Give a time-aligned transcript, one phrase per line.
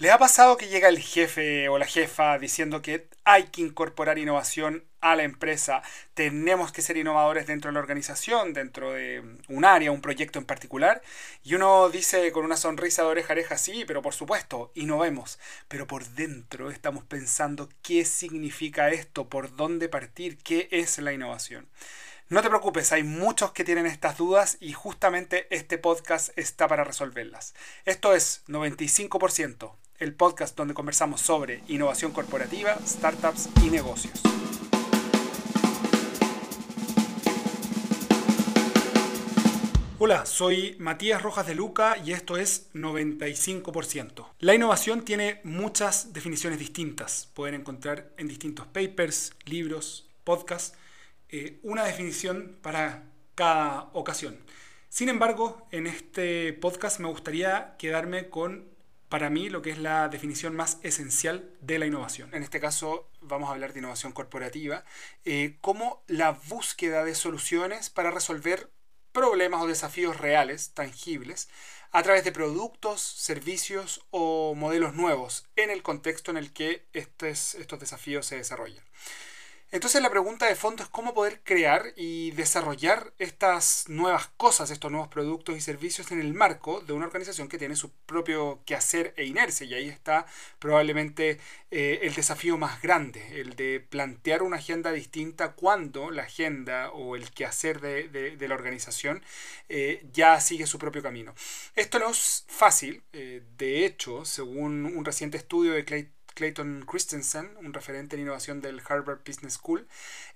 [0.00, 4.16] ¿Les ha pasado que llega el jefe o la jefa diciendo que hay que incorporar
[4.16, 5.82] innovación a la empresa?
[6.14, 10.44] Tenemos que ser innovadores dentro de la organización, dentro de un área, un proyecto en
[10.44, 11.02] particular.
[11.42, 15.40] Y uno dice con una sonrisa de oreja oreja, sí, pero por supuesto, innovemos.
[15.66, 21.66] Pero por dentro estamos pensando qué significa esto, por dónde partir, qué es la innovación.
[22.28, 26.84] No te preocupes, hay muchos que tienen estas dudas y justamente este podcast está para
[26.84, 27.54] resolverlas.
[27.84, 34.20] Esto es 95%, el podcast donde conversamos sobre innovación corporativa, startups y negocios.
[40.00, 44.26] Hola, soy Matías Rojas de Luca y esto es 95%.
[44.38, 47.28] La innovación tiene muchas definiciones distintas.
[47.34, 50.76] Pueden encontrar en distintos papers, libros, podcasts
[51.30, 53.02] eh, una definición para
[53.34, 54.38] cada ocasión.
[54.88, 58.77] Sin embargo, en este podcast me gustaría quedarme con,
[59.08, 62.34] para mí, lo que es la definición más esencial de la innovación.
[62.34, 64.84] En este caso vamos a hablar de innovación corporativa,
[65.24, 68.70] eh, como la búsqueda de soluciones para resolver
[69.12, 71.48] problemas o desafíos reales, tangibles,
[71.90, 77.54] a través de productos, servicios o modelos nuevos en el contexto en el que estos,
[77.54, 78.84] estos desafíos se desarrollan.
[79.70, 84.90] Entonces la pregunta de fondo es cómo poder crear y desarrollar estas nuevas cosas, estos
[84.90, 89.12] nuevos productos y servicios en el marco de una organización que tiene su propio quehacer
[89.18, 89.66] e inercia.
[89.66, 90.24] Y ahí está
[90.58, 91.38] probablemente
[91.70, 97.14] eh, el desafío más grande, el de plantear una agenda distinta cuando la agenda o
[97.14, 99.22] el quehacer de, de, la organización
[99.68, 101.34] eh, ya sigue su propio camino.
[101.74, 106.08] Esto no es fácil, eh, de hecho, según un reciente estudio de Clay
[106.38, 109.88] Clayton Christensen, un referente en innovación del Harvard Business School,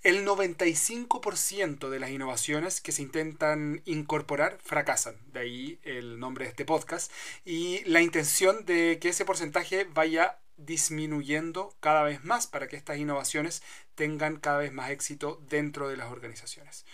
[0.03, 5.15] el 95% de las innovaciones que se intentan incorporar fracasan.
[5.33, 7.13] De ahí el nombre de este podcast.
[7.45, 12.99] Y la intención de que ese porcentaje vaya disminuyendo cada vez más para que estas
[12.99, 13.63] innovaciones
[13.95, 16.85] tengan cada vez más éxito dentro de las organizaciones.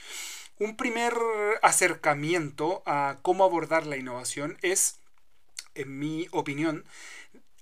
[0.59, 1.15] Un primer
[1.62, 4.99] acercamiento a cómo abordar la innovación es,
[5.75, 6.84] en mi opinión,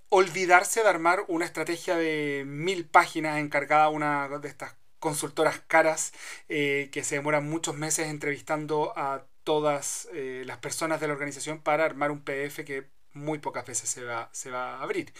[0.08, 6.12] olvidarse de armar una estrategia de mil páginas encargada una de estas consultoras caras
[6.48, 11.60] eh, que se demoran muchos meses entrevistando a todas eh, las personas de la organización
[11.60, 15.12] para armar un PDF que muy pocas veces se va, se va a abrir.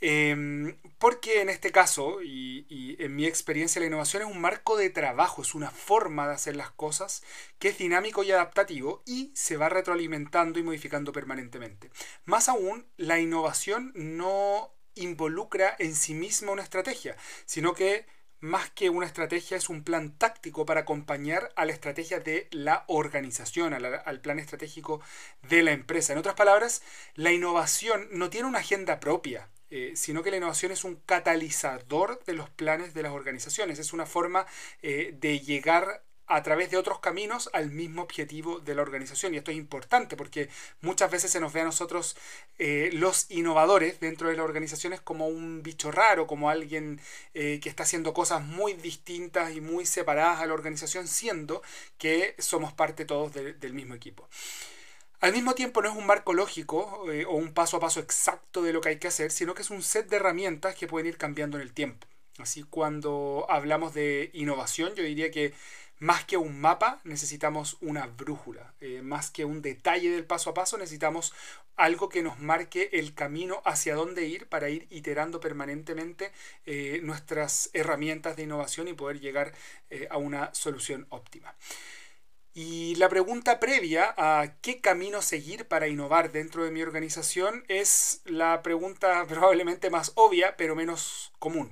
[0.00, 4.90] Em, porque en este caso, y, en mi experiencia, la innovación es un marco de
[4.90, 7.22] trabajo, es una forma de hacer las cosas
[7.58, 11.90] que es dinámico y adaptativo y se va retroalimentando y modificando permanentemente.
[12.24, 18.06] Más aún, la innovación no involucra en sí misma una estrategia, sino que
[18.40, 22.84] más que una estrategia, es un plan táctico para acompañar a la estrategia de la
[22.86, 25.00] organización, al, plan estratégico
[25.48, 26.12] de la empresa.
[26.12, 26.82] En otras palabras,
[27.14, 32.24] la innovación no tiene una agenda propia, eh, sino que la innovación es un catalizador
[32.24, 34.46] de los planes de las organizaciones, es una forma
[34.82, 39.34] eh, de llegar a través de otros caminos al mismo objetivo de la organización.
[39.34, 40.48] Y esto es importante porque
[40.80, 42.16] muchas veces se nos ve a nosotros
[42.58, 47.00] eh, los innovadores dentro de las organizaciones como un bicho raro, como alguien
[47.32, 51.62] que está haciendo cosas muy distintas y muy separadas a la organización, siendo
[51.98, 54.28] que somos parte todos del mismo equipo.
[55.20, 58.62] Al mismo tiempo no es un marco lógico eh, o un paso a paso exacto
[58.62, 61.08] de lo que hay que hacer, sino que es un set de herramientas que pueden
[61.08, 62.06] ir cambiando en el tiempo.
[62.38, 65.54] Así cuando hablamos de innovación, yo diría que
[65.98, 70.54] más que un mapa necesitamos una brújula, eh, más que un detalle del paso a
[70.54, 71.32] paso necesitamos
[71.76, 76.32] algo que nos marque el camino hacia dónde ir para ir iterando permanentemente
[76.66, 79.52] eh, nuestras herramientas de innovación y poder llegar
[80.10, 81.54] a una solución óptima.
[82.60, 88.20] Y la pregunta previa a qué camino seguir para innovar dentro de mi organización es
[88.24, 91.70] la pregunta probablemente más obvia, pero menos común.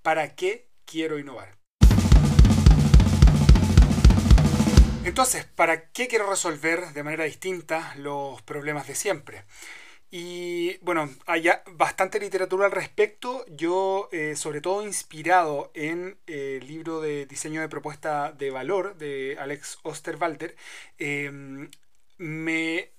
[0.00, 1.61] ¿Para qué quiero innovar?
[5.04, 9.44] Entonces, ¿para qué quiero resolver de manera distinta los problemas de siempre?
[10.10, 13.44] Y bueno, hay bastante literatura al respecto.
[13.48, 18.96] Yo, eh, sobre todo inspirado en eh, el libro de diseño de propuesta de valor
[18.96, 20.54] de Alex Osterwalder,
[20.98, 21.68] eh,
[22.18, 22.90] me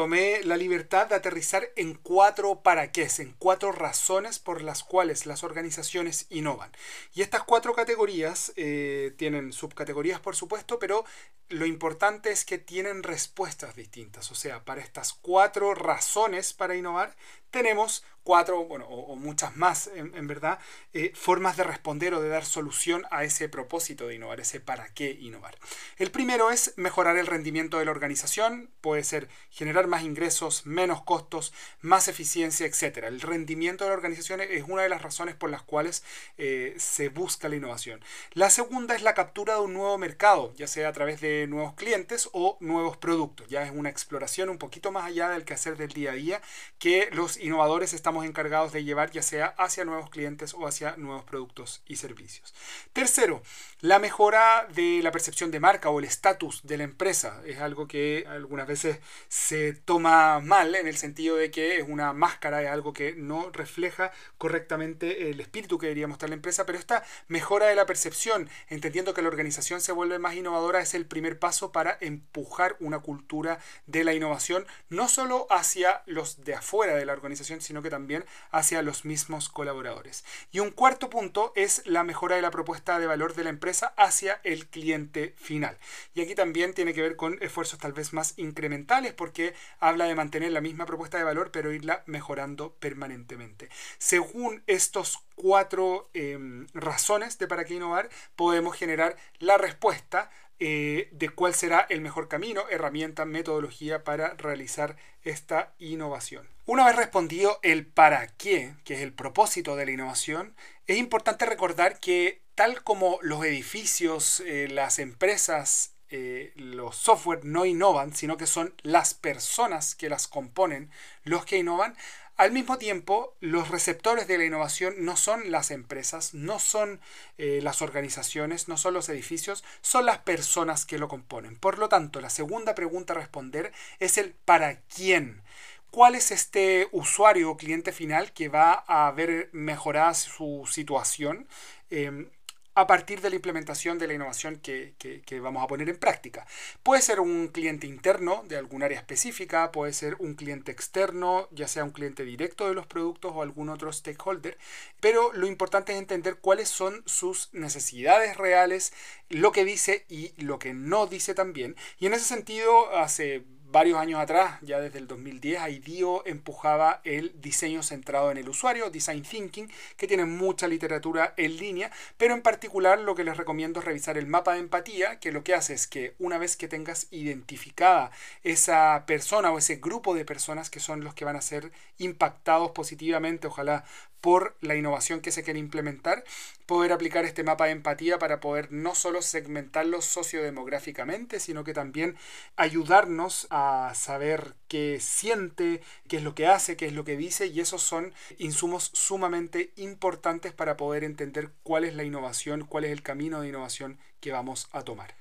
[0.00, 5.26] tomé la libertad de aterrizar en cuatro para qué, en cuatro razones por las cuales
[5.26, 6.72] las organizaciones innovan.
[7.12, 11.04] Y estas cuatro categorías eh, tienen subcategorías, por supuesto, pero
[11.50, 14.30] lo importante es que tienen respuestas distintas.
[14.30, 17.14] O sea, para estas cuatro razones para innovar,
[17.50, 20.58] tenemos cuatro, bueno, o, muchas más en, verdad,
[20.92, 24.88] eh, formas de responder o de dar solución a ese propósito de innovar, ese para
[24.94, 25.56] qué innovar.
[25.96, 31.02] El primero es mejorar el rendimiento de la organización, puede ser generar más ingresos, menos
[31.02, 32.98] costos, más eficiencia, etc.
[33.04, 36.04] El rendimiento de la organización es una de las razones por las cuales
[36.38, 38.00] eh, se busca la innovación.
[38.32, 41.74] La segunda es la captura de un nuevo mercado, ya sea a través de nuevos
[41.74, 43.48] clientes o nuevos productos.
[43.48, 46.42] Ya es una exploración un poquito más allá del quehacer del día a día
[46.78, 51.24] que los innovadores estamos encargados de llevar ya sea hacia nuevos clientes o hacia nuevos
[51.24, 52.54] productos y servicios.
[52.92, 53.42] Tercero,
[53.80, 57.40] la mejora de la percepción de marca o el estatus de la empresa.
[57.46, 58.98] Es algo que algunas veces
[59.28, 63.50] se toma mal en el sentido de que es una máscara, es algo que no
[63.52, 68.48] refleja correctamente el espíritu que debería mostrar la empresa, pero esta mejora de la percepción,
[68.68, 72.98] entendiendo que la organización se vuelve más innovadora, es el primer paso para empujar una
[72.98, 77.90] cultura de la innovación, no solo hacia los de afuera de la organización, sino que
[77.90, 80.24] también hacia los mismos colaboradores.
[80.52, 83.94] Y un cuarto punto es la mejora de la propuesta de valor de la empresa
[83.96, 85.78] hacia el cliente final.
[86.14, 90.14] Y aquí también tiene que ver con esfuerzos tal vez más incrementales porque habla de
[90.14, 93.68] mantener la misma propuesta de valor pero irla mejorando permanentemente.
[93.98, 100.30] Según estos cuatro em, razones de para qué innovar, podemos generar la respuesta
[100.60, 106.48] eh, de cuál será el mejor camino, herramienta, metodología para realizar esta innovación.
[106.66, 110.54] Una vez respondido el para qué, que es el propósito de la innovación,
[110.86, 117.64] es importante recordar que tal como los edificios, eh, las empresas, eh, los software no
[117.64, 120.90] innovan, sino que son las personas que las componen
[121.24, 121.96] los que innovan,
[122.40, 126.98] al mismo tiempo, los receptores de la innovación no son las empresas, no son
[127.36, 131.56] eh, las organizaciones, no son los edificios, son las personas que lo componen.
[131.56, 135.42] Por lo tanto, la segunda pregunta a responder es el para quién.
[135.90, 141.46] ¿Cuál es este usuario o cliente final que va a ver mejorada su situación?
[141.90, 142.30] Em,
[142.74, 144.94] a partir de la implementación de la innovación que,
[145.42, 146.46] vamos a poner en práctica.
[146.82, 151.68] Puede ser un cliente interno de algún área específica, puede ser un cliente externo, ya
[151.68, 154.56] sea un cliente directo de los productos o algún otro stakeholder,
[155.00, 158.92] pero lo importante es entender cuáles son sus necesidades reales,
[159.28, 161.76] lo que dice y lo que no dice también.
[161.98, 167.32] Y en ese sentido, hace varios años atrás, ya desde el 2010, IDEO empujaba el
[167.40, 172.42] diseño centrado en el usuario, Design Thinking, que tiene mucha literatura en línea, pero en
[172.42, 175.74] particular lo que les recomiendo es revisar el mapa de empatía, que lo que hace
[175.74, 178.10] es que una vez que tengas identificada
[178.42, 182.72] esa persona o ese grupo de personas que son los que van a ser impactados
[182.72, 183.84] positivamente, ojalá
[184.20, 186.24] por la innovación que se quiere implementar,
[186.66, 192.16] poder aplicar este mapa de empatía para poder no solo segmentarlos sociodemográficamente, sino que también
[192.56, 197.46] ayudarnos a saber qué siente, qué es lo que hace, qué es lo que dice,
[197.46, 202.92] y esos son insumos sumamente importantes para poder entender cuál es la innovación, cuál es
[202.92, 205.14] el camino de innovación que vamos a tomar.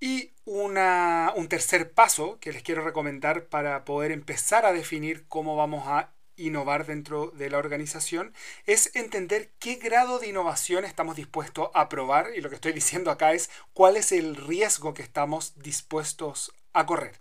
[0.00, 5.56] Y una, un tercer paso que les quiero recomendar para poder empezar a definir cómo
[5.56, 6.10] vamos a
[6.46, 8.32] innovar dentro de la organización
[8.66, 13.10] es entender qué grado de innovación estamos dispuestos a probar y lo que estoy diciendo
[13.10, 17.14] acá es cuál es el riesgo que estamos dispuestos a correr.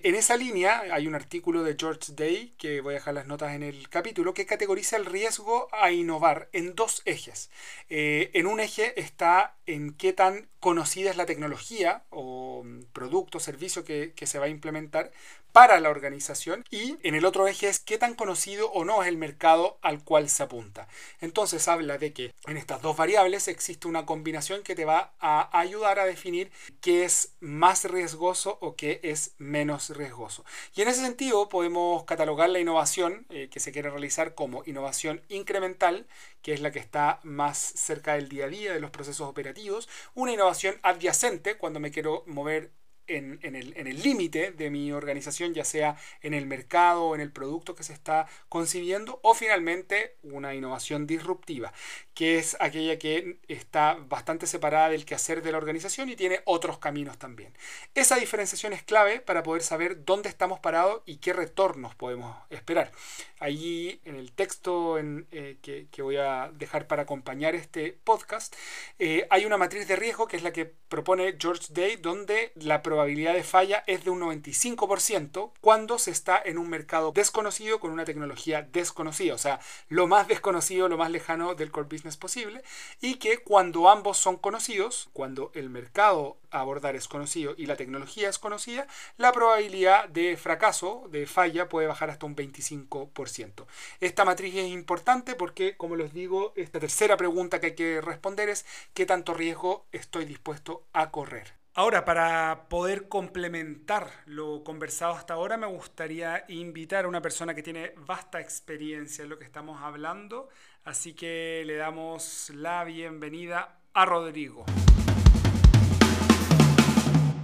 [0.00, 3.52] En esa línea hay un artículo de George Day, que voy a dejar las notas
[3.54, 7.50] en el capítulo, que categoriza el riesgo a innovar en dos ejes.
[7.88, 13.40] Eh, en un eje está en qué tan conocida es la tecnología o producto o
[13.40, 15.10] servicio que, que se va a implementar
[15.52, 19.08] para la organización y en el otro eje es qué tan conocido o no es
[19.08, 20.88] el mercado al cual se apunta.
[21.20, 25.58] Entonces habla de que en estas dos variables existe una combinación que te va a
[25.58, 26.50] ayudar a definir
[26.80, 30.44] qué es más riesgoso o qué es menos riesgoso.
[30.74, 35.22] Y en ese sentido podemos catalogar la innovación eh, que se quiere realizar como innovación
[35.28, 36.06] incremental,
[36.42, 39.88] que es la que está más cerca del día a día de los procesos operativos,
[40.14, 42.70] una innovación adyacente cuando me quiero mover
[43.08, 47.82] en, el límite de mi organización, ya sea en el mercado en el producto que
[47.82, 51.72] se está concibiendo, o finalmente una innovación disruptiva,
[52.14, 56.78] que es aquella que está bastante separada del quehacer de la organización y tiene otros
[56.78, 57.52] caminos también.
[57.94, 62.92] Esa diferenciación es clave para poder saber dónde estamos parados y qué retornos podemos esperar.
[63.40, 68.54] Allí en el texto eh, que, voy a dejar para acompañar este podcast,
[68.98, 72.82] eh, hay una matriz de riesgo que es la que propone George Day, donde la
[72.82, 77.78] probabilidad probabilidad de falla es de un 95% cuando se está en un mercado desconocido
[77.78, 82.16] con una tecnología desconocida, o sea, lo más desconocido, lo más lejano del core business
[82.16, 82.60] posible,
[83.00, 87.76] y que cuando ambos son conocidos, cuando el mercado a abordar es conocido y la
[87.76, 93.64] tecnología es conocida, la probabilidad de fracaso, de falla, puede bajar hasta un 25%.
[94.00, 98.48] Esta matriz es importante porque, como les digo, esta tercera pregunta que hay que responder
[98.48, 101.57] es ¿qué tanto riesgo estoy dispuesto a correr?
[101.78, 107.62] Ahora, para poder complementar lo conversado hasta ahora, me gustaría invitar a una persona que
[107.62, 110.48] tiene vasta experiencia en lo que estamos hablando,
[110.84, 114.64] así que le damos la bienvenida a Rodrigo.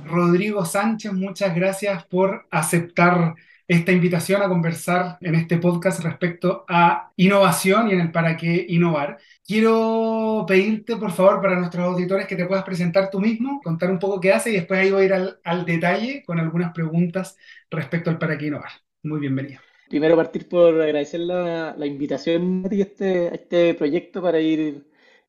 [0.04, 3.36] Rodrigo Sánchez, muchas gracias por aceptar
[3.66, 8.66] esta invitación a conversar en este podcast respecto a innovación y en el para qué
[8.68, 9.18] innovar.
[9.46, 13.98] Quiero pedirte, por favor, para nuestros auditores que te puedas presentar tú mismo, contar un
[13.98, 17.36] poco qué haces y después ahí voy a ir al, al detalle con algunas preguntas
[17.70, 18.70] respecto al para qué innovar.
[19.02, 19.60] Muy bienvenido.
[19.88, 24.84] Primero partir por agradecer la, invitación a este, a este proyecto para ir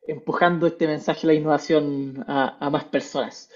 [0.08, 3.50] empujando este mensaje de la innovación a más personas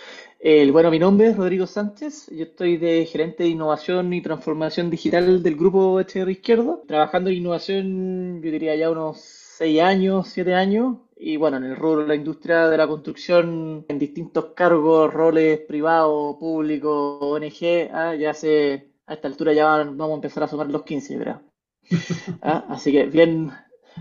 [0.72, 5.44] bueno, mi nombre es Rodrigo Sánchez, yo estoy de gerente de innovación y transformación digital
[5.44, 10.98] del grupo HR Izquierdo, trabajando en innovación, yo diría ya unos 6 años, 7 años,
[11.18, 15.60] y bueno, en el rubro de la industria de la construcción, en distintos cargos, roles
[15.60, 20.70] privados, públicos, ONG, ah, ya hace, a esta altura ya vamos a empezar a sumar
[20.70, 21.42] los 15, ¿verdad?
[22.42, 23.52] Ah, así que bien,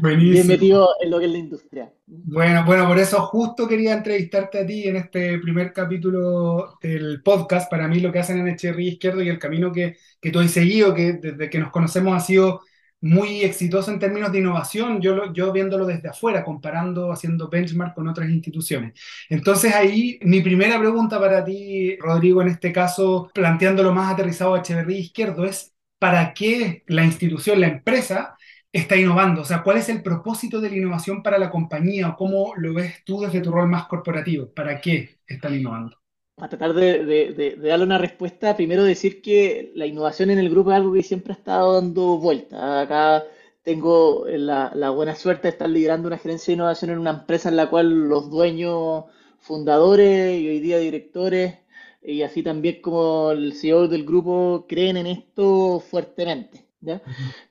[0.03, 1.93] Bien metido en lo que es la industria.
[2.07, 7.71] Bueno, bueno, por eso justo quería entrevistarte a ti en este primer capítulo del podcast.
[7.71, 10.51] Para mí lo que hacen en Echeverría Izquierdo y el camino que, que tú has
[10.51, 12.61] seguido, que desde que nos conocemos ha sido
[13.01, 18.09] muy exitoso en términos de innovación, yo, yo viéndolo desde afuera, comparando, haciendo benchmark con
[18.09, 18.99] otras instituciones.
[19.29, 24.61] Entonces ahí mi primera pregunta para ti, Rodrigo, en este caso, planteándolo más aterrizado a
[24.61, 28.37] Echeverría Izquierdo, es ¿para qué la institución, la empresa,
[28.73, 29.43] está innovando?
[29.43, 32.75] O sea, ¿cuál es el propósito de la innovación para la compañía o cómo lo
[32.75, 34.49] ves tú desde tu rol más corporativo?
[34.49, 35.97] ¿Para qué están innovando?
[36.35, 40.77] Para tratar de, darle una respuesta, primero decir que la innovación en el grupo es
[40.77, 42.81] algo que siempre ha estado dando vuelta.
[42.81, 43.25] Acá
[43.65, 47.49] tengo la, la buena suerte de estar liderando una gerencia de innovación en una empresa
[47.49, 49.05] en la cual los dueños,
[49.41, 51.59] fundadores y hoy día directores,
[52.03, 56.68] y así también como el CEO del grupo, creen en esto fuertemente.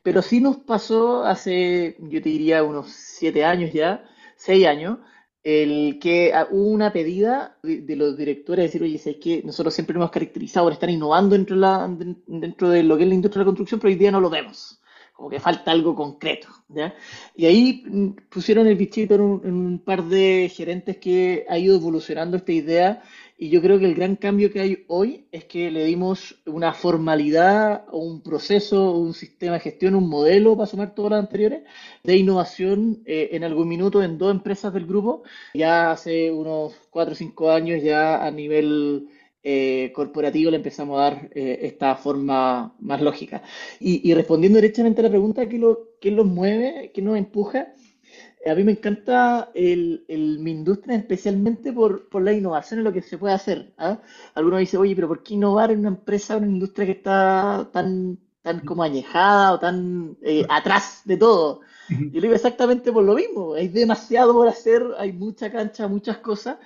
[0.03, 4.05] Pero sí nos pasó hace, yo te diría, unos siete años ya,
[4.35, 4.99] seis años,
[5.43, 9.93] el que hubo una pedida de, los directores de decir, oye, es que nosotros siempre
[9.93, 13.15] nos hemos caracterizado por estar innovando dentro de, la, dentro de lo que es la
[13.15, 14.81] industria de la construcción, pero hoy día no lo vemos.
[15.17, 16.47] Como que falta algo concreto.
[16.69, 16.95] ¿ya?
[17.35, 21.57] Y ahí mm, pusieron el bichito en un, en un par de gerentes que ha
[21.57, 23.03] ido evolucionando esta idea
[23.39, 26.73] y yo creo que el gran cambio que hay hoy es que le dimos una
[26.73, 31.61] formalidad o un proceso, un sistema de gestión, un modelo, para sumar todas las anteriores,
[32.03, 35.21] de innovación eh, en algún minuto en dos empresas del grupo.
[35.53, 39.07] Ya hace unos cuatro o cinco años ya a nivel
[39.49, 43.43] eh, corporativo le empezamos a dar eh, esta forma más lógica.
[43.79, 47.73] Y, respondiendo directamente a la pregunta, ¿qué, lo, qué los mueve, qué nos empuja?
[48.45, 50.05] a mí me encanta el,
[50.41, 53.73] mi industria especialmente por, por la innovación en lo que se puede hacer.
[53.77, 54.01] ¿ah?
[54.35, 58.19] Algunos dicen, oye, pero ¿por qué innovar en una empresa, una industria que está tan,
[58.41, 61.61] tan como añejada o tan eh, atrás de todo?
[61.89, 63.53] Yo digo exactamente por lo mismo.
[63.53, 66.57] Hay demasiado por hacer, hay mucha cancha, muchas cosas.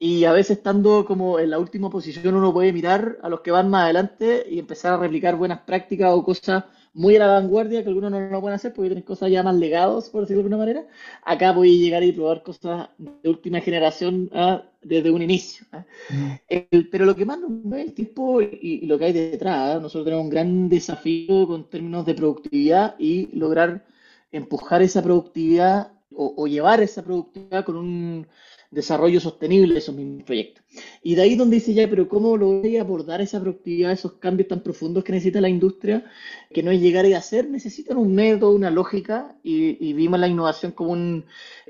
[0.00, 3.50] Y a veces estando como en la última posición uno puede mirar a los que
[3.50, 6.64] van más adelante y empezar a replicar buenas prácticas o cosas
[6.94, 9.56] muy a la vanguardia, que algunos no lo pueden hacer porque tienen cosas ya más
[9.56, 10.86] legados, por decirlo de alguna manera.
[11.24, 14.62] Acá a llegar y probar cosas de última generación ¿ah?
[14.82, 15.66] desde un inicio.
[15.72, 15.84] ¿ah?
[16.10, 16.90] Mm.
[16.90, 19.80] pero lo que más nos ve el tiempo y, lo que hay detrás, ¿ah?
[19.80, 23.84] nosotros tenemos un gran desafío con términos de productividad y lograr
[24.30, 28.26] empujar esa productividad o llevar esa productividad con un
[28.70, 30.64] desarrollo sostenible de esos mismos proyectos.
[31.02, 34.14] Y de ahí donde dice ya, pero ¿cómo lo voy a abordar esa productividad, esos
[34.14, 36.04] cambios tan profundos que necesita la industria,
[36.52, 40.72] que no es llegar y hacer, necesitan un método, una lógica, y, vimos la innovación
[40.72, 41.24] como un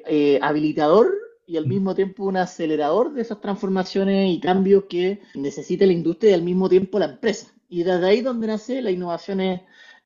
[0.07, 1.13] eh, habilitador
[1.47, 6.33] y al mismo tiempo un acelerador de esas transformaciones y cambios que necesita la industria
[6.33, 7.55] y al mismo tiempo la empresa.
[7.69, 9.61] Y desde ahí donde nace la innovación es,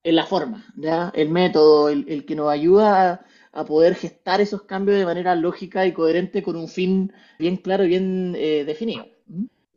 [0.04, 1.12] la forma, ¿ya?
[1.14, 5.34] el método, el, el que nos ayuda a a poder gestar esos cambios de manera
[5.34, 9.06] lógica y coherente con un fin bien claro y bien eh, definido.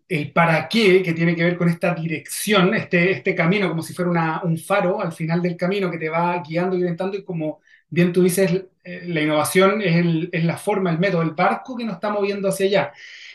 [0.07, 3.93] El para qué, que tiene que ver con esta dirección, este, este camino, como si
[3.93, 7.59] fuera un faro al final del camino que te va guiando y orientando, y como
[7.89, 8.51] bien tú dices,
[8.83, 12.49] eh, la innovación es, es la forma, el método, el barco que nos está moviendo
[12.49, 12.93] hacia allá.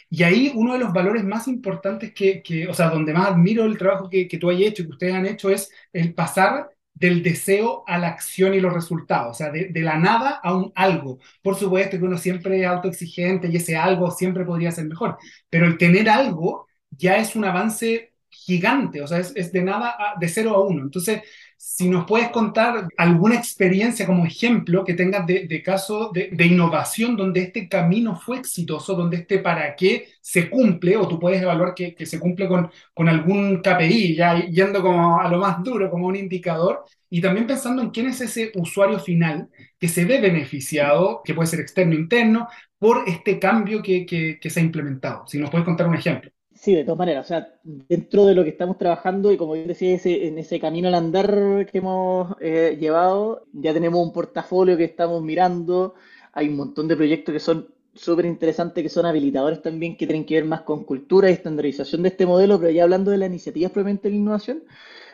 [0.09, 3.65] Y ahí uno de los valores más importantes que, que o sea, donde más admiro
[3.65, 7.23] el trabajo que, que tú has hecho, que ustedes han hecho, es el pasar del
[7.23, 11.19] deseo a la acción y los resultados, o sea, de, la nada a un algo.
[11.43, 15.17] Por supuesto que uno siempre es autoexigente y ese algo siempre podría ser mejor,
[15.49, 20.29] pero el tener algo ya es un avance gigante, o sea, es, de nada, de
[20.29, 20.83] cero a uno.
[20.83, 21.23] Entonces,
[21.63, 27.19] si nos puedes contar alguna experiencia como ejemplo que tengas de, de caso de, innovación
[27.19, 31.75] donde este camino fue exitoso, donde este para qué se cumple, o tú puedes evaluar
[31.75, 32.71] que, se cumple con,
[33.09, 37.83] algún KPI, ya yendo como a lo más duro, como un indicador, y también pensando
[37.83, 41.99] en quién es ese usuario final que se ve beneficiado, que puede ser externo o
[41.99, 42.49] interno,
[42.79, 45.27] por este cambio que se ha implementado.
[45.27, 46.31] Si nos puedes contar un ejemplo.
[46.61, 49.65] Sí, de todas maneras, o sea, dentro de lo que estamos trabajando y como yo
[49.65, 54.77] decía, ese, en ese camino al andar que hemos eh, llevado, ya tenemos un portafolio
[54.77, 55.95] que estamos mirando,
[56.35, 60.27] hay un montón de proyectos que son súper interesantes, que son habilitadores también, que tienen
[60.27, 63.31] que ver más con cultura y estandarización de este modelo, pero ya hablando de las
[63.31, 64.63] iniciativas propiamente de la innovación,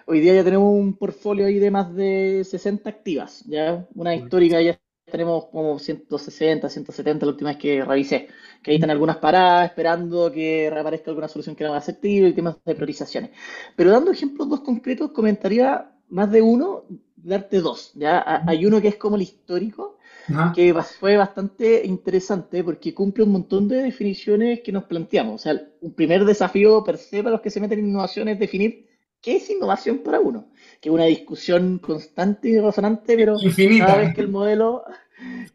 [0.06, 4.60] hoy día ya tenemos un portfolio ahí de más de 60 activas, ya una histórica
[4.60, 4.76] ya
[5.10, 8.28] tenemos como 160, 170 la última vez que revisé
[8.62, 12.32] que ahí están algunas paradas esperando que reaparezca alguna solución que era más asertiva y
[12.32, 13.30] temas de priorizaciones.
[13.76, 16.84] Pero dando ejemplos dos concretos, comentaría más de uno,
[17.16, 17.92] darte dos.
[17.94, 18.42] ¿ya?
[18.46, 19.98] Hay uno que es como el histórico,
[20.28, 20.52] Ajá.
[20.52, 25.34] que fue bastante interesante porque cumple un montón de definiciones que nos planteamos.
[25.36, 28.38] O sea, un primer desafío per se para los que se meten en innovación es
[28.40, 28.85] definir
[29.26, 30.44] qué es innovación para uno,
[30.80, 33.86] que es una discusión constante y resonante, pero Infinita.
[33.86, 34.84] cada vez que el modelo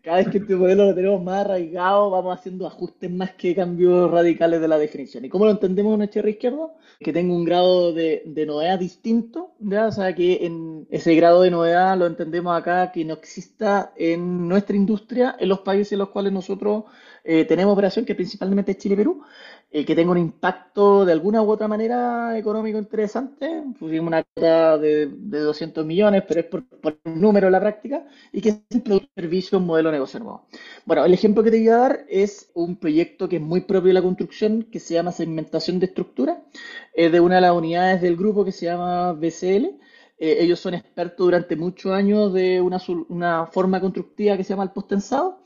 [0.02, 4.12] cada vez que este modelo lo tenemos más arraigado, vamos haciendo ajustes más que cambios
[4.12, 5.24] radicales de la definición.
[5.24, 6.74] ¿Y cómo lo entendemos en HR izquierdo?
[7.00, 9.88] Que tenga un grado de, de, novedad distinto, ¿ya?
[9.88, 14.50] o sea, que en ese grado de novedad lo entendemos acá que no exista en
[14.50, 16.86] nuestra industria, en los países en los cuales nosotros
[17.24, 19.22] eh, tenemos operación, que principalmente es Chile y Perú,
[19.74, 24.78] eh, que tenga un impacto de alguna u otra manera económico interesante, pusimos una cuota
[24.78, 28.50] de, de 200 millones, pero es por, por el número en la práctica, y que
[28.50, 30.48] es un producto, servicio, un modelo de negocio nuevo.
[30.86, 33.88] Bueno, el ejemplo que te voy a dar es un proyecto que es muy propio
[33.88, 36.44] de la construcción, que se llama segmentación de estructura,
[36.94, 39.80] es de una de las unidades del grupo que se llama BCL,
[40.18, 44.64] eh, ellos son expertos durante muchos años de una, una forma constructiva que se llama
[44.64, 45.41] el postensado,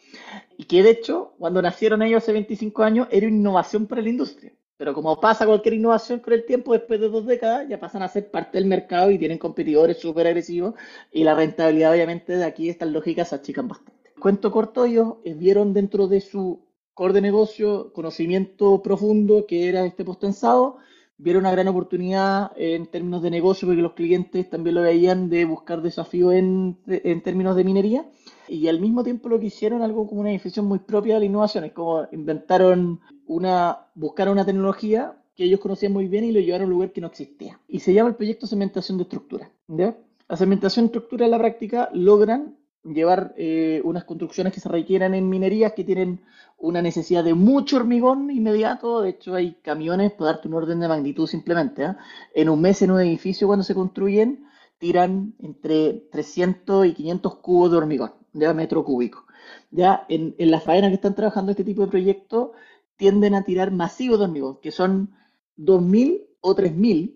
[0.58, 4.54] y que de hecho, cuando nacieron ellos hace 25 años, era innovación para la industria.
[4.78, 8.10] Pero como pasa cualquier innovación con el tiempo, después de dos décadas, ya pasan a
[8.10, 10.74] ser parte del mercado y tienen competidores súper agresivos
[11.12, 14.12] y la rentabilidad obviamente de aquí estas lógicas se achican bastante.
[14.20, 19.86] Cuento corto, ellos eh, vieron dentro de su core de negocio conocimiento profundo que era
[19.86, 20.78] este postensado,
[21.18, 25.46] vieron una gran oportunidad en términos de negocio porque los clientes también lo veían de
[25.46, 28.06] buscar desafíos en, en términos de minería
[28.48, 31.26] y al mismo tiempo lo que hicieron algo como una definición muy propia de la
[31.26, 36.40] innovación, es como inventaron una, buscaron una tecnología que ellos conocían muy bien y lo
[36.40, 37.60] llevaron a un lugar que no existía.
[37.68, 39.52] Y se llama el proyecto Cementación de Estructura.
[39.68, 39.98] ¿ya?
[40.28, 45.14] La cementación de estructura en la práctica logran llevar eh, unas construcciones que se requieran
[45.14, 46.22] en minerías que tienen
[46.58, 49.02] una necesidad de mucho hormigón inmediato.
[49.02, 51.96] De hecho, hay camiones, para darte un orden de magnitud simplemente, ¿eh?
[52.34, 54.46] en un mes en un edificio cuando se construyen,
[54.78, 59.26] tiran entre 300 y 500 cubos de hormigón de metro cúbico.
[59.72, 62.50] Ya en, en las faenas que están trabajando este tipo de proyectos
[62.98, 65.14] tienden a tirar masivos de hormigón, que son
[65.58, 67.16] 2.000 o 3.000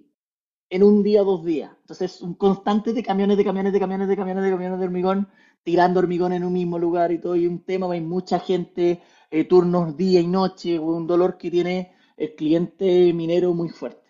[0.69, 1.71] en un día o dos días.
[1.81, 5.27] Entonces, un constante de camiones, de camiones, de camiones, de camiones, de camiones de hormigón,
[5.63, 7.35] tirando hormigón en un mismo lugar y todo.
[7.35, 11.93] Y un tema, hay mucha gente, eh, turnos día y noche, un dolor que tiene
[12.17, 14.09] el cliente minero muy fuerte.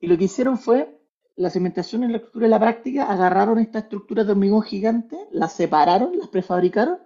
[0.00, 0.96] Y lo que hicieron fue
[1.36, 5.52] la cimentación en la estructura de la práctica agarraron estas estructuras de hormigón gigante, las
[5.52, 6.98] separaron, las prefabricaron,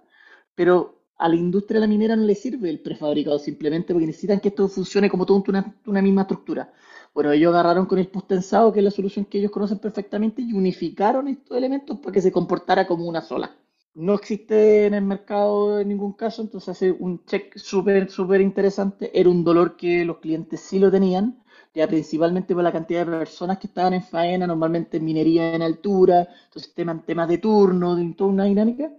[0.55, 4.39] pero a la industria de la minera no le sirve el prefabricado simplemente porque necesitan
[4.39, 6.71] que esto funcione como toda una, una misma estructura.
[7.13, 10.53] Bueno, ellos agarraron con el postensado, que es la solución que ellos conocen perfectamente, y
[10.53, 13.53] unificaron estos elementos para que se comportara como una sola.
[13.93, 19.11] No existe en el mercado en ningún caso, entonces hace un check súper, súper interesante.
[19.17, 21.41] Era un dolor que los clientes sí lo tenían
[21.73, 25.61] ya principalmente por la cantidad de personas que estaban en faena, normalmente en minería en
[25.61, 28.91] altura, entonces temas, temas de turno, de toda una dinámica.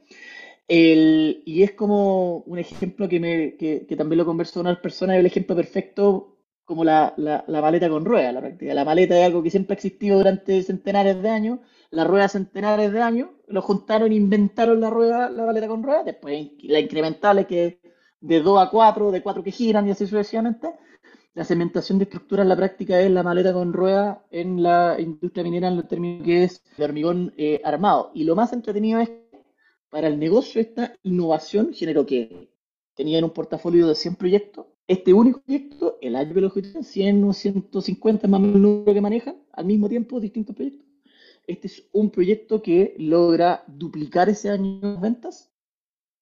[0.69, 4.83] El, y es como un ejemplo que, me, que, que también lo converso con otras
[4.83, 8.75] personas, el ejemplo perfecto como la, la, la, maleta con rueda, la práctica.
[8.75, 11.61] La maleta es algo que siempre ha existido durante centenares de años,
[11.93, 16.51] la rueda centenares de años, lo juntaron, inventaron la rueda, la maleta con rueda, después
[16.63, 17.81] la incrementable que
[18.21, 20.75] de 2 a 4, de 4 que giran y así sucesivamente,
[21.35, 25.45] la cementación de estructura en la práctica es la maleta con rueda en la industria
[25.45, 28.11] minera en el término que es de hormigón eh, armado.
[28.15, 29.11] Y lo más entretenido es
[29.91, 32.49] para el negocio esta innovación generó que
[32.95, 37.25] tenían un portafolio de 100 proyectos Este único proyecto, el año que lo ejecutan, 100
[37.25, 40.92] o 150 más o menos que manejan, al mismo tiempo distintos proyectos.
[41.47, 45.53] Este es un proyecto que logra duplicar ese año las ventas,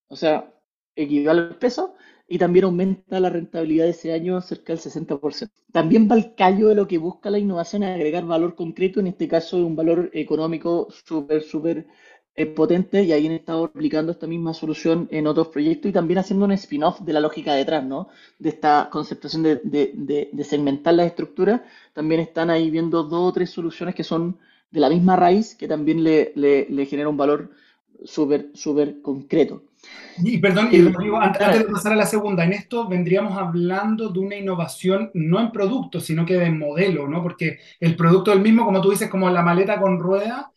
[0.09, 0.55] o sea,
[0.97, 1.95] equivale al peso,
[2.33, 5.51] y también aumenta la rentabilidad de ese año cerca del 60%.
[5.73, 9.27] También va al callo de lo que busca la innovación, agregar valor concreto, en este
[9.27, 11.89] caso un valor económico súper, súper
[12.37, 16.19] eh, potente, y ahí han estado aplicando esta misma solución en otros proyectos y también
[16.19, 18.09] haciendo un spin-off de la lógica detrás, ¿no?
[18.39, 23.33] De esta conceptuación de, de, de, segmentar las estructuras, también están ahí viendo dos o
[23.33, 24.39] tres soluciones que son
[24.71, 27.51] de la misma raíz, que también le, le, le genera un valor
[28.05, 29.65] súper, súper concreto.
[30.19, 34.19] Y perdón, y Rodrigo, antes, de pasar a la segunda, en esto vendríamos hablando de
[34.19, 37.23] una innovación no en producto, sino que de modelo, ¿no?
[37.23, 40.53] Porque el producto del mismo, como tú dices, como la maleta con rueda,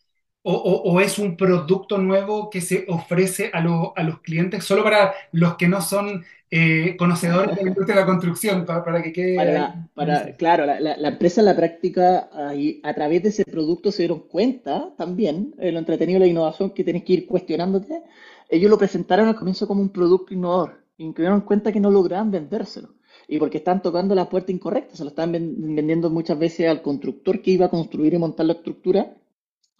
[0.46, 5.14] o, o, es un producto nuevo que se ofrece a, a, los clientes solo para
[5.32, 6.22] los que no son
[6.56, 9.34] eh, conocedores de la industria de la construcción, para, para que quede...
[9.34, 13.90] Para, para claro, la, la, empresa en la práctica, ahí, a través de ese producto
[13.90, 18.04] se dieron cuenta también, eh, lo entretenido de la innovación que tienes que ir cuestionándote,
[18.48, 21.12] ellos lo presentaron al comienzo como un producto innovador y
[21.44, 22.94] cuenta que no lograban vendérselo.
[23.26, 27.42] Y porque están tocando la puerta incorrecta, se lo están vendiendo muchas veces al constructor
[27.42, 29.12] que iba a construir y montar la estructura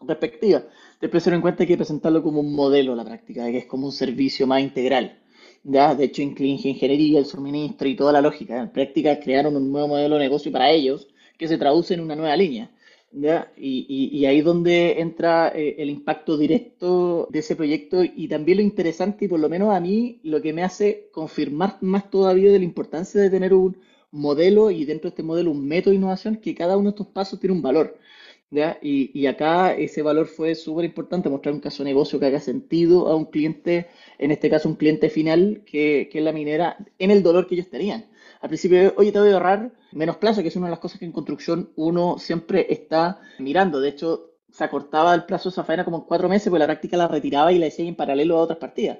[0.01, 0.65] respectiva.
[1.01, 3.59] Después se dieron cuenta que hay que presentarlo como un modelo a la práctica, que
[3.59, 5.21] es como un servicio más integral.
[5.65, 5.95] ¿Ya?
[5.95, 8.61] De hecho, incluye ingeniería, el suministro y toda la lógica.
[8.61, 12.17] En práctica crearon un nuevo modelo de negocio para ellos que se traduce en una
[12.17, 12.71] nueva línea.
[13.13, 13.53] ¿ya?
[13.57, 18.59] Y, y, ahí es donde entra eh, el impacto directo de ese proyecto y también
[18.59, 22.51] lo interesante y por lo menos a mí lo que me hace confirmar más todavía
[22.53, 23.77] de la importancia de tener un
[24.11, 27.09] modelo y dentro de este modelo un método de innovación que cada uno de estos
[27.09, 27.99] pasos tiene un valor.
[28.51, 28.79] ¿Ya?
[28.83, 32.41] Y, y acá ese valor fue súper importante, mostrar un caso de negocio que haga
[32.41, 36.77] sentido a un cliente, en este caso un cliente final, que, que es la minera,
[36.99, 38.07] en el dolor que ellos tenían
[38.41, 40.99] al principio, oye, te voy a ahorrar menos plazo, que es una de las cosas
[40.99, 43.81] que en construcción uno siempre está mirando.
[43.81, 46.67] De hecho, se acortaba el plazo de esa faena como en cuatro meses, porque la
[46.67, 48.99] práctica la retiraba y la hacía en paralelo a otras partidas.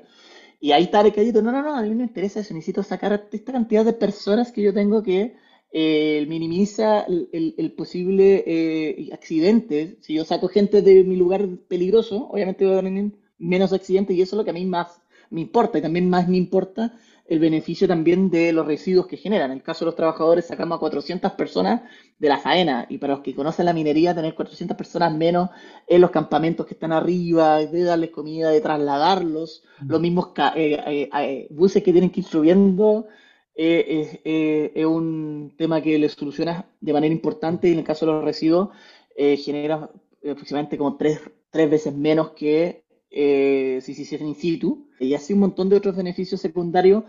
[0.61, 2.83] Y ahí está el crédito, no, no, no, a mí no me interesa eso, necesito
[2.83, 5.37] sacar esta cantidad de personas que yo tengo que
[5.77, 9.99] eh, minimiza el, posible eh, accidente.
[10.03, 14.23] Si yo saco gente de mi lugar peligroso, obviamente voy a tener menos accidentes y
[14.23, 16.95] eso es lo que a mí más me importa y también más me importa
[17.27, 19.51] el beneficio también de los residuos que generan.
[19.51, 21.81] En el caso de los trabajadores, sacamos a 400 personas
[22.21, 22.87] de la faena.
[22.89, 25.51] Y para los que conocen la minería, tener 400 personas menos
[25.89, 31.49] en los campamentos que están arriba, de darles comida, de trasladarlos, los mismos eh, eh,
[31.51, 33.09] buses que tienen que ir subiendo.
[33.55, 38.25] Es un tema que les soluciona de manera importante y en el caso de los
[38.25, 38.71] residuos
[39.17, 39.91] genera
[40.29, 42.85] aproximadamente como tres, tres veces menos que
[43.17, 47.05] eh, si se hiciesen in situ, y así un montón de otros beneficios secundarios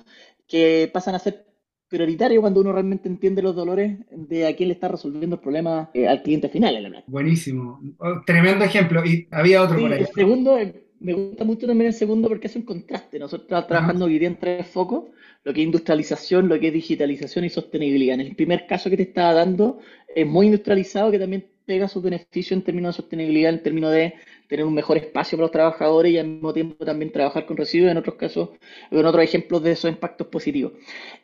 [0.47, 1.47] que pasan a ser
[1.88, 5.89] prioritarios cuando uno realmente entiende los dolores de a quién le está resolviendo el problema
[5.95, 6.75] eh, al cliente final.
[6.75, 7.81] En Buenísimo.
[7.97, 9.03] Oh, tremendo ejemplo.
[9.03, 10.01] Y había otro por ahí.
[10.01, 13.19] El segundo, eh, me gusta mucho también el segundo porque hace un contraste.
[13.19, 15.05] Nosotros trabajando hoy día en tres focos,
[15.43, 18.15] lo que es industrialización, lo que es digitalización y sostenibilidad.
[18.15, 19.79] En el primer caso que te estaba dando,
[20.15, 24.13] es muy industrializado, que también pega sus beneficios en términos de sostenibilidad, en términos de
[24.47, 27.91] tener un mejor espacio para los trabajadores y al mismo tiempo también trabajar con residuos,
[27.91, 28.49] en otros casos,
[28.91, 30.73] en otros ejemplos de esos impactos positivos.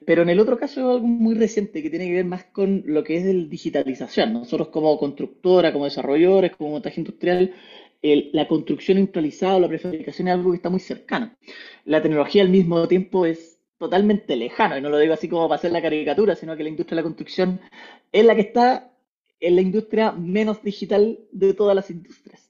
[0.06, 2.84] Pero en el otro caso es algo muy reciente que tiene que ver más con
[2.86, 4.34] lo que es el digitalización.
[4.34, 7.54] Nosotros como constructora, como desarrolladores, como montaje industrial,
[8.02, 11.32] la construcción industrializada o la prefabricación es algo que está muy cercano.
[11.86, 15.58] La tecnología al mismo tiempo es totalmente lejana, y no lo digo así como para
[15.58, 17.62] hacer la caricatura, sino que la industria de la construcción
[18.12, 18.92] es la que está
[19.40, 22.50] en la industria menos digital de todas las industrias.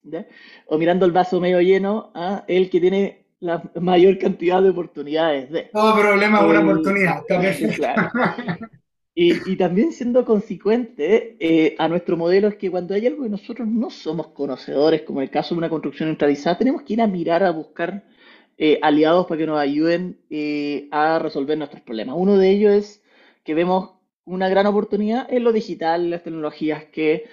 [0.65, 5.49] O mirando el vaso medio lleno, a el que tiene la mayor cantidad de oportunidades.
[5.49, 5.69] De.
[5.71, 7.23] Todo problema es una oportunidad.
[9.13, 13.67] Y, también siendo consecuente eh, a nuestro modelo es que cuando hay algo que nosotros
[13.67, 17.43] no somos conocedores, como el caso de una construcción neutralizada, tenemos que ir a mirar,
[17.43, 18.05] a buscar
[18.57, 22.15] eh, aliados para que nos ayuden eh, a resolver nuestros problemas.
[22.17, 23.03] Uno de ellos es
[23.43, 23.91] que vemos
[24.23, 27.25] una gran oportunidad en lo digital, las tecnologías que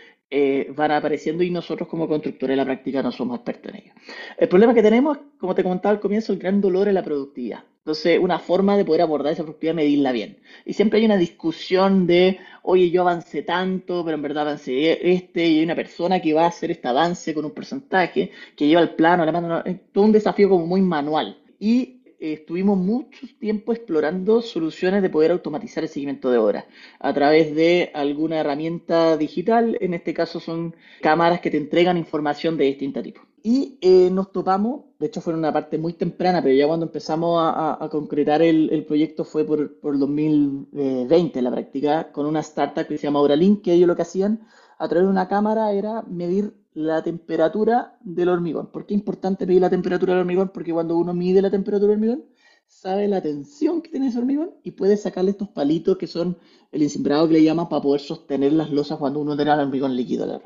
[0.77, 3.93] van apareciendo y nosotros como constructores en la práctica no somos expertos en ello.
[4.37, 7.64] El problema que tenemos, como te comentaba al comienzo, el gran dolor en la productividad.
[7.88, 10.37] Entonces, una forma de poder abordar esa productividad es medirla bien.
[10.66, 15.46] Y siempre hay una discusión de, oye, yo avancé tanto, pero en verdad avancé este,
[15.48, 18.83] y hay una persona que va a hacer este avance con un porcentaje, que lleva
[18.83, 21.38] el plano, le manda, todo un desafío como muy manual.
[21.59, 26.66] Y estuvimos mucho tiempo explorando soluciones de poder automatizar el seguimiento de obras
[27.01, 29.79] a través de alguna herramienta digital.
[29.81, 33.28] En este caso son cámaras que te entregan información de distinto tipo.
[33.50, 36.84] Y eh, nos topamos, de hecho fue en una parte muy temprana, pero ya cuando
[36.84, 42.98] empezamos a, concretar el, proyecto fue por, por 2020 la práctica, con una startup que
[42.98, 46.52] se llama Oralink, que ellos lo que hacían a través de una cámara era medir
[46.74, 48.66] la temperatura del hormigón.
[48.66, 50.50] ¿Por qué es importante medir la temperatura del hormigón?
[50.52, 52.24] Porque cuando uno mide la temperatura del hormigón,
[52.68, 56.38] sabe la tensión que tiene ese hormigón y puede sacarle estos palitos que son
[56.70, 59.96] el encimbrado que le llaman para poder sostener las losas cuando uno tiene el hormigón
[59.96, 60.40] líquido, la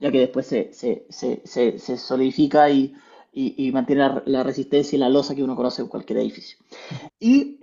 [0.00, 2.94] ya que después se, se, se, se solidifica y,
[3.36, 6.58] y, mantiene la, resistencia y la losa que uno conoce en cualquier edificio.
[7.18, 7.58] Y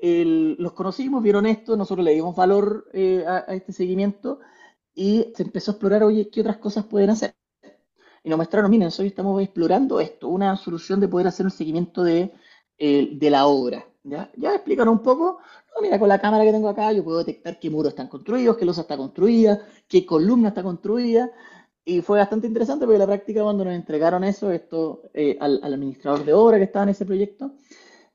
[0.58, 4.40] los conocimos, vieron esto, nosotros le dimos valor eh, a, este seguimiento
[4.94, 7.36] y se empezó a explorar, oye, ¿qué otras cosas pueden hacer?
[8.24, 12.04] Y nos mostraron, miren, hoy estamos explorando esto, una solución de poder hacer un seguimiento
[12.04, 12.34] de
[12.84, 13.86] eh, de la obra.
[14.04, 14.32] ¿ya?
[14.36, 15.38] ya explican un poco.
[15.84, 18.66] mira, con la cámara que tengo acá yo puedo detectar qué muros están construidos, qué
[18.66, 21.32] losa está construida, qué columna está construida.
[21.86, 26.26] Y fue bastante interesante porque la práctica cuando nos entregaron eso, esto eh, al, administrador
[26.26, 27.54] de obra que estaba en ese proyecto,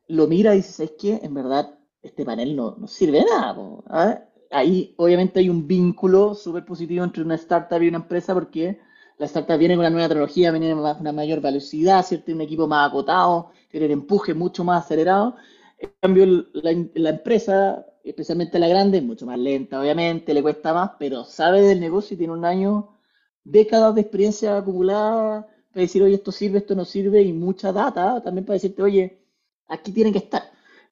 [0.08, 1.20] lo mira y dice, ¿sabes qué?
[1.22, 4.28] En verdad, este panel no, no sirve de nada.
[4.50, 8.80] Ahí obviamente hay un vínculo súper positivo entre una startup y una empresa porque
[9.18, 12.32] la startup viene con una nueva tecnología, viene con una mayor velocidad, ¿cierto?
[12.32, 15.36] un equipo más acotado, tiene el empuje mucho más acelerado.
[15.78, 20.92] En cambio, la, empresa, especialmente la grande, es mucho más lenta, obviamente, le cuesta más,
[20.98, 22.96] pero sabe del negocio y tiene un año,
[23.44, 28.22] décadas de experiencia acumulada para decir, oye, esto sirve, esto no sirve, y mucha data
[28.22, 29.22] también para decirte, oye,
[29.68, 30.42] aquí tienen que estar.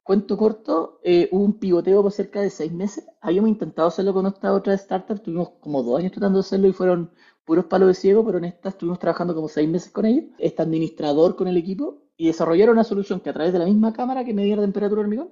[0.03, 3.07] Cuento corto, eh, hubo un pivoteo por cerca de seis meses.
[3.23, 6.73] Habíamos intentado hacerlo con esta otra startup, tuvimos como dos años tratando de hacerlo y
[6.73, 7.11] fueron
[7.45, 10.63] puros palos de ciego, pero en esta estuvimos trabajando como seis meses con ellos, este
[10.63, 14.25] administrador con el equipo, y desarrollaron una solución que a través de la misma cámara
[14.25, 15.31] que medía la temperatura del hormigón,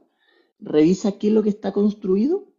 [0.58, 2.52] revisa qué es lo que está construido,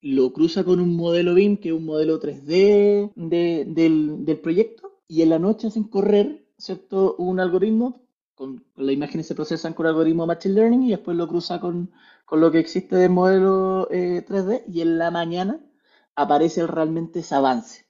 [0.00, 5.30] lo cruza con un modelo BIM, que es un modelo 3D del, proyecto, y en
[5.30, 8.02] la noche hacen correr, ¿cierto?, un algoritmo,
[8.34, 11.90] con, las imágenes se procesan con algoritmo Machine Learning y después lo cruza con,
[12.30, 15.60] lo que existe del modelo 3D, eh, y en la mañana
[16.16, 17.83] aparece realmente ese avance.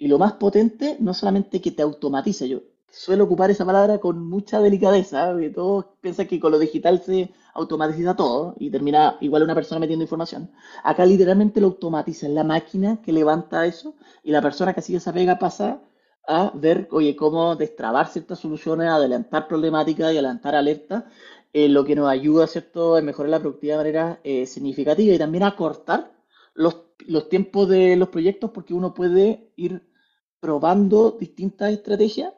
[0.00, 4.26] Y lo más potente, no solamente que te automatiza, yo suelo ocupar esa palabra con
[4.26, 9.42] mucha delicadeza, porque todos piensan que con lo digital se automatiza todo y termina igual
[9.42, 10.50] una persona metiendo información.
[10.84, 14.96] Acá literalmente lo automatiza, es la máquina que levanta eso y la persona que sigue
[14.96, 15.82] esa pega pasa
[16.26, 21.04] a ver, oye, cómo destrabar ciertas soluciones, adelantar problemáticas y adelantar alertas,
[21.52, 25.18] eh, lo que nos ayuda, ¿cierto?, a mejorar la productividad de manera eh, significativa y
[25.18, 26.10] también a cortar
[26.54, 29.89] los, los tiempos de los proyectos porque uno puede ir
[30.40, 32.32] probando distintas estrategias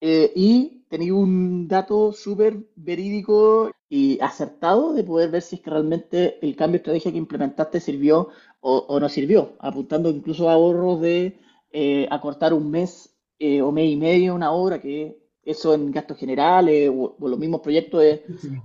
[0.00, 5.70] eh, y tenía un dato súper verídico y acertado de poder ver si es que
[5.70, 8.28] realmente el cambio de estrategia que implementaste sirvió
[8.60, 11.38] o, no sirvió, apuntando incluso a ahorros de
[11.70, 16.18] eh, acortar un mes eh, o mes y medio una obra, que eso en gastos
[16.18, 18.20] generales o, los mismos proyectos es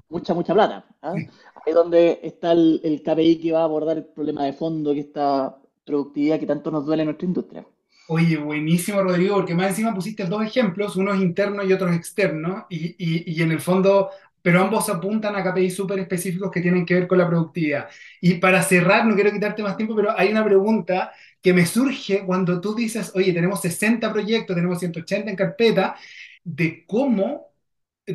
[0.10, 0.86] mucha, mucha plata.
[1.04, 1.14] ¿ah?
[1.14, 1.28] Ahí
[1.68, 5.02] es donde está el, el KPI que va a abordar el problema de fondo, que
[5.02, 7.66] esta productividad que tanto nos duele en nuestra industria.
[8.14, 12.94] Oye, buenísimo, Rodrigo, porque más encima pusiste dos ejemplos, unos internos y otros externos, y,
[12.98, 14.10] y, en el fondo,
[14.42, 17.88] pero ambos apuntan a KPI súper específicos que tienen que ver con la productividad.
[18.20, 22.26] Y para cerrar, no quiero quitarte más tiempo, pero hay una pregunta que me surge
[22.26, 25.96] cuando tú dices, oye, tenemos 60 proyectos, tenemos 180 en carpeta,
[26.44, 27.51] de cómo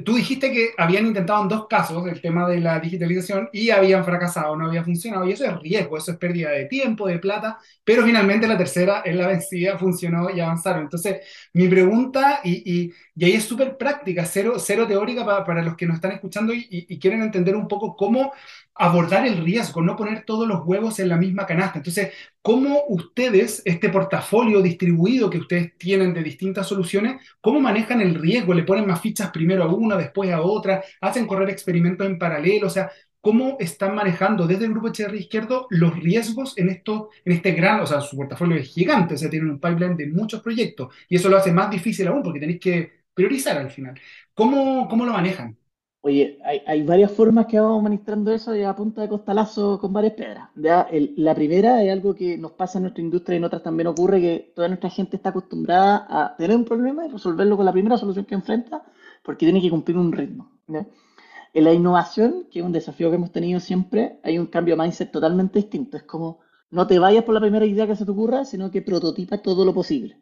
[0.04, 4.04] Tú dijiste que habían intentado en dos casos el tema de la digitalización y habían
[4.04, 7.59] fracasado, no había funcionado, y eso es riesgo, eso es pérdida de tiempo, de plata,
[7.85, 10.82] pero finalmente la tercera es la vencida, funcionó y avanzaron.
[10.85, 11.20] Entonces,
[11.52, 12.92] mi pregunta, y, y,
[13.24, 16.66] ahí es súper práctica, cero, cero teórica para, para, los que nos están escuchando y,
[16.70, 18.33] y quieren entender un poco cómo
[18.79, 21.79] abordar el riesgo, no poner todos los huevos en la misma canasta.
[21.79, 28.14] Entonces, ¿cómo ustedes, este portafolio distribuido que ustedes tienen de distintas soluciones, cómo manejan el
[28.14, 28.52] riesgo?
[28.52, 30.85] ¿Le ponen más fichas primero a una, después a otra?
[31.00, 32.66] ¿Hacen correr experimentos en paralelo?
[32.66, 37.33] O sea, ¿cómo están manejando desde el grupo HR Izquierdo los riesgos en, esto, en
[37.33, 40.42] este gran, o sea, su portafolio es gigante, o sea, tienen un pipeline de muchos
[40.42, 43.98] proyectos y eso lo hace más difícil aún porque tenéis que priorizar al final.
[44.35, 45.57] ¿Cómo, cómo lo manejan?
[46.02, 50.12] Oye, hay, varias formas que vamos administrando eso y a punta de costalazo con varias
[50.12, 50.50] piedras.
[50.55, 50.87] ¿ya?
[51.16, 54.20] la primera es algo que nos pasa en nuestra industria y en otras también ocurre,
[54.20, 57.98] que toda nuestra gente está acostumbrada a tener un problema y resolverlo con la primera
[57.98, 58.85] solución que enfrenta,
[59.24, 60.52] porque tiene que cumplir un ritmo.
[60.68, 64.83] En la innovación, que es un desafío que hemos tenido siempre, hay un cambio de
[64.83, 65.96] mindset totalmente distinto.
[65.96, 66.38] Es como,
[66.70, 69.64] no te vayas por la primera idea que se te ocurra, sino que prototipa todo
[69.64, 70.20] lo posible.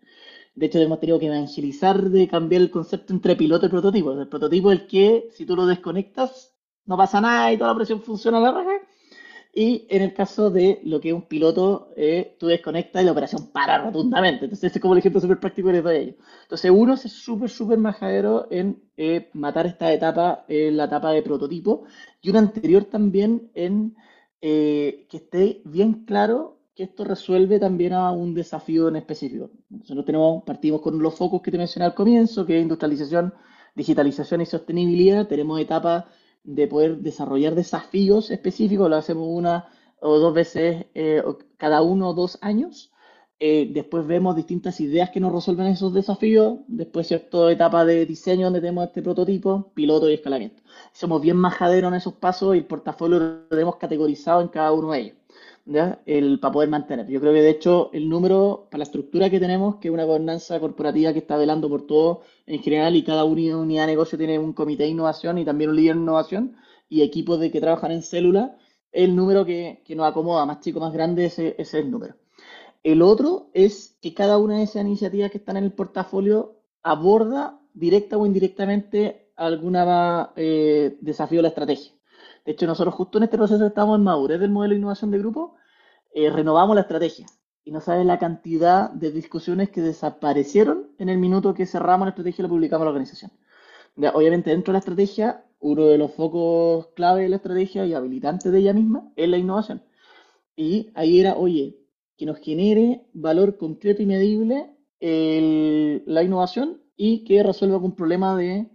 [0.54, 4.12] De hecho, hemos tenido que evangelizar de cambiar el concepto entre piloto y prototipo.
[4.12, 6.54] El prototipo es el que, si tú lo desconectas,
[6.86, 8.70] no pasa nada y toda la presión funciona a la raja.
[9.52, 13.12] Y en el caso de lo que es un piloto, eh, tú desconectas y la
[13.12, 14.44] operación para rotundamente.
[14.44, 16.16] Entonces, ese es como el ejemplo súper práctico que les doy ellos.
[16.42, 21.22] Entonces, uno es súper, súper majadero en eh, matar esta etapa, en la etapa de
[21.22, 21.84] prototipo,
[22.20, 23.96] y una anterior también en
[24.40, 29.50] que esté bien claro que esto resuelve también a un desafío en específico.
[29.70, 33.32] Nosotros tenemos, partimos con los focos que te mencioné al comienzo, que es industrialización,
[33.74, 35.28] digitalización y sostenibilidad.
[35.28, 36.04] Tenemos etapas
[36.42, 39.68] de poder desarrollar desafíos específicos, lo hacemos una
[40.00, 41.22] o dos veces eh,
[41.56, 42.92] cada uno o dos años.
[43.40, 46.58] Eh, después vemos distintas ideas que nos resuelven esos desafíos.
[46.66, 50.62] Después, cierto, etapa de diseño donde tenemos este prototipo, piloto y escalamiento.
[50.92, 54.92] Somos bien majaderos en esos pasos y el portafolio lo tenemos categorizado en cada uno
[54.92, 55.16] de ellos.
[55.66, 57.08] El, para poder mantener.
[57.08, 60.04] Yo creo que de hecho el número, para la estructura que tenemos, que es una
[60.04, 64.38] gobernanza corporativa que está velando por todo en general y cada unidad de negocio tiene
[64.38, 66.56] un comité de innovación y también un líder de innovación
[66.90, 68.58] y equipos de que trabajan en célula,
[68.92, 72.14] el número que, que nos acomoda, más chico, más grande, ese, es el número.
[72.82, 77.58] El otro es que cada una de esas iniciativas que están en el portafolio aborda
[77.72, 81.93] directa o indirectamente alguna eh, desafío de la estrategia.
[82.44, 85.18] De hecho, nosotros justo en este proceso estamos en madurez del modelo de innovación de
[85.18, 85.56] grupo,
[86.12, 87.26] eh, renovamos la estrategia.
[87.64, 92.10] Y no sabes la cantidad de discusiones que desaparecieron en el minuto que cerramos la
[92.10, 93.32] estrategia y la publicamos en la organización.
[94.14, 98.52] obviamente, dentro de la estrategia, uno de los focos clave de la estrategia y habilitantes
[98.52, 99.82] de ella misma es la innovación.
[100.56, 101.78] Y ahí era, oye,
[102.16, 108.70] que nos genere valor concreto y medible la innovación y que resuelva algún problema de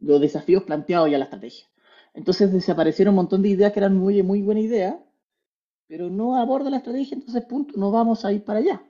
[0.00, 1.71] los desafíos planteados ya en la estrategia.
[2.14, 4.98] Entonces desaparecieron un montón de ideas que eran muy, muy buena idea,
[5.86, 8.82] pero no aborda la estrategia, entonces punto, no vamos a ir para allá.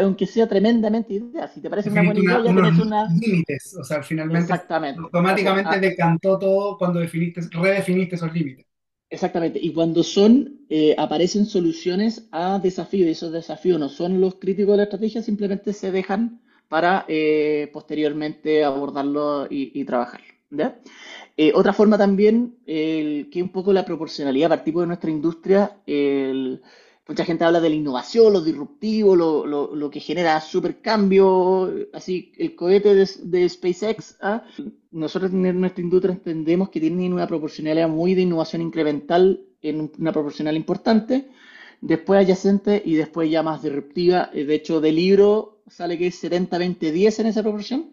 [0.00, 1.46] Aunque sea tremendamente idea.
[1.48, 3.08] Si te parece una buena idea, ya tienes una...
[3.10, 3.76] límites.
[3.78, 5.00] O sea, finalmente Exactamente.
[5.00, 5.78] automáticamente ah.
[5.78, 8.64] decantó todo cuando definiste, redefiniste esos límites.
[9.10, 9.58] Exactamente.
[9.62, 14.72] Y cuando son, eh, aparecen soluciones a desafíos, y esos desafíos no son los críticos
[14.72, 20.26] de la estrategia, simplemente se dejan para eh, posteriormente abordarlo y, y trabajarlo.
[20.50, 20.78] ¿ya?
[21.40, 25.78] Eh, otra forma también, el, que un poco la proporcionalidad, a de nuestra industria,
[27.06, 32.56] mucha gente habla de la innovación, lo disruptivo, lo, que genera super cambio, así el
[32.56, 34.16] cohete de, SpaceX.
[34.20, 34.42] ¿ah?
[34.90, 40.12] Nosotros en nuestra industria entendemos que tiene una proporcionalidad muy de innovación incremental en una
[40.12, 41.28] proporcional importante,
[41.80, 44.28] después adyacente y después ya más disruptiva.
[44.34, 47.90] De hecho, del libro sale que es 70-20-10 en esa proporción.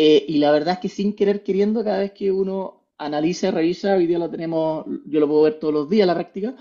[0.00, 3.96] Eh, y la verdad es que sin querer queriendo, cada vez que uno analiza, revisa,
[3.96, 6.54] hoy día lo tenemos, yo lo puedo ver todos los días la práctica,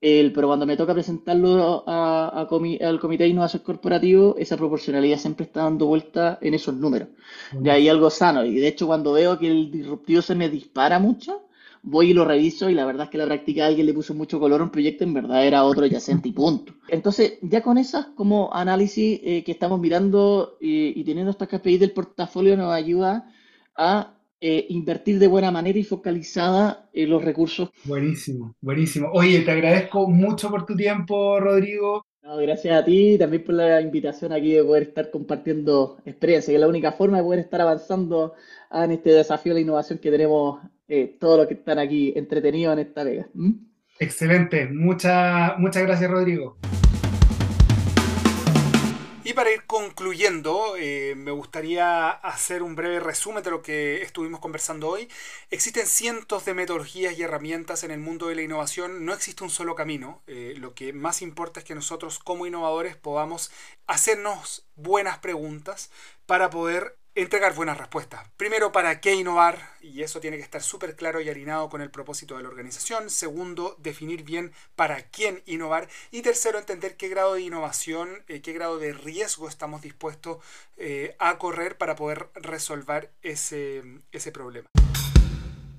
[0.00, 5.84] pero cuando me toca presentarlo al Comité de Innovación Corporativo, esa proporcionalidad siempre está dando
[5.84, 7.08] vuelta en esos números.
[7.62, 8.42] Y hay algo sano.
[8.46, 11.47] Y de hecho, cuando veo que el disruptivo se me dispara mucho,
[11.82, 14.38] voy y lo reviso y la verdad es que la práctica alguien le puso mucho
[14.40, 16.74] color a un proyecto, en verdad era otro yacente y punto.
[16.88, 21.92] Entonces, ya con esas como análisis eh, que estamos mirando y, teniendo estas KPIs del
[21.92, 23.32] portafolio nos ayuda
[23.76, 27.70] a eh, invertir de buena manera y focalizada en los recursos.
[27.84, 29.08] Buenísimo, buenísimo.
[29.12, 32.04] Oye, te agradezco mucho por tu tiempo, Rodrigo.
[32.22, 36.56] gracias a ti y también por la invitación aquí de poder estar compartiendo experiencia, que
[36.56, 38.34] es la única forma de poder estar avanzando
[38.70, 42.72] en este desafío de la innovación que tenemos eh, todos los que están aquí entretenidos
[42.72, 43.28] en esta vega.
[43.98, 46.56] Excelente, muchas muchas gracias Rodrigo.
[49.28, 54.40] Y para ir concluyendo, eh, me gustaría hacer un breve resumen de lo que estuvimos
[54.40, 55.06] conversando hoy.
[55.50, 59.04] Existen cientos de metodologías y herramientas en el mundo de la innovación.
[59.04, 60.22] No existe un solo camino.
[60.28, 63.50] Eh, lo que más importa es que nosotros como innovadores podamos
[63.86, 65.90] hacernos buenas preguntas
[66.24, 68.28] para poder entregar buenas respuestas.
[68.36, 69.76] Primero, ¿para qué innovar?
[69.80, 73.10] Y eso tiene que estar súper claro y alineado con el propósito de la organización.
[73.10, 75.88] Segundo, definir bien para quién innovar.
[76.12, 80.38] Y tercero, entender qué grado de innovación, eh, qué grado de riesgo estamos dispuestos
[80.76, 84.68] eh, a correr para poder resolver ese, ese problema.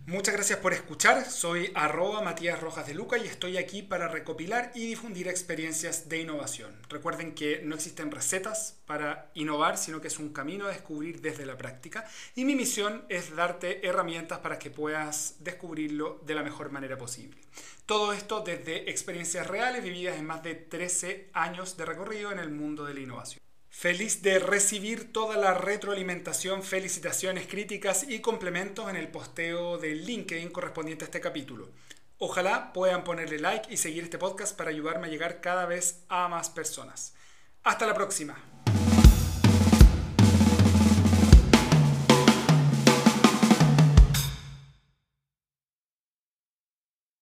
[0.10, 1.24] Muchas gracias por escuchar.
[1.30, 6.22] Soy arroba Matías Rojas de Luca y estoy aquí para recopilar y difundir experiencias de
[6.22, 6.76] innovación.
[6.90, 11.46] Recuerden que no existen recetas para innovar, sino que es un camino a descubrir desde
[11.46, 12.10] la práctica.
[12.34, 17.40] Y mi misión es darte herramientas para que puedas descubrirlo de la mejor manera posible.
[17.86, 22.50] Todo esto desde experiencias reales vividas en más de 13 años de recorrido en el
[22.50, 23.49] mundo de la innovación.
[23.80, 30.50] Feliz de recibir toda la retroalimentación, felicitaciones, críticas y complementos en el posteo de LinkedIn
[30.50, 31.70] correspondiente a este capítulo.
[32.18, 36.28] Ojalá puedan ponerle like y seguir este podcast para ayudarme a llegar cada vez a
[36.28, 37.14] más personas.
[37.64, 38.49] Hasta la próxima.